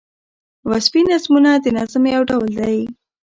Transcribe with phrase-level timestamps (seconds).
[0.69, 2.81] وصفي نظمونه د نظم یو ډول دﺉ.